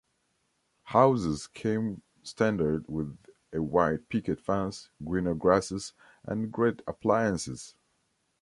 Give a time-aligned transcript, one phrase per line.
[0.85, 3.15] Houses came standard with
[3.53, 5.93] a white picket fence, greener grasses,
[6.25, 7.75] and great appliances.